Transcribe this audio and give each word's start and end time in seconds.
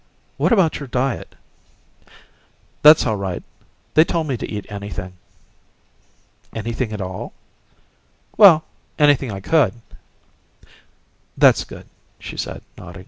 What 0.37 0.51
about 0.51 0.79
your 0.79 0.87
diet?" 0.87 1.35
"That's 2.81 3.05
all 3.05 3.17
right. 3.17 3.43
They 3.93 4.03
told 4.03 4.25
me 4.25 4.35
to 4.35 4.49
eat 4.49 4.65
anything." 4.67 5.13
"Anything 6.55 6.91
at 6.91 7.01
all?" 7.01 7.33
"Well 8.35 8.63
anything 8.97 9.31
I 9.31 9.41
could." 9.41 9.75
"That's 11.37 11.63
good," 11.65 11.85
she 12.17 12.35
said, 12.35 12.63
nodding. 12.79 12.99